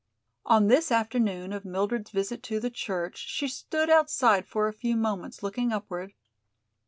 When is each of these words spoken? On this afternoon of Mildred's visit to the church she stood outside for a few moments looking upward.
On 0.47 0.65
this 0.65 0.91
afternoon 0.91 1.53
of 1.53 1.63
Mildred's 1.63 2.09
visit 2.09 2.41
to 2.45 2.59
the 2.59 2.71
church 2.71 3.19
she 3.19 3.47
stood 3.47 3.87
outside 3.87 4.47
for 4.47 4.67
a 4.67 4.73
few 4.73 4.95
moments 4.97 5.43
looking 5.43 5.71
upward. 5.71 6.15